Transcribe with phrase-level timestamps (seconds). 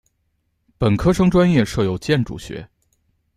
[0.79, 2.67] 本科生专业设有建筑学。